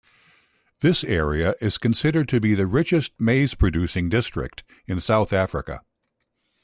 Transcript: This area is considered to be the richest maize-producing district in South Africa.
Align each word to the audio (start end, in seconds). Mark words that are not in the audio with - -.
This 0.79 1.03
area 1.03 1.53
is 1.61 1.77
considered 1.77 2.27
to 2.29 2.39
be 2.39 2.55
the 2.55 2.65
richest 2.65 3.21
maize-producing 3.21 4.09
district 4.09 4.63
in 4.87 4.99
South 4.99 5.31
Africa. 5.31 5.81